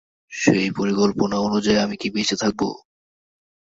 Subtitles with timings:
[0.33, 2.61] সেই পরিকল্পনা অনুযায়ী আমি কি বেঁচে থাকব?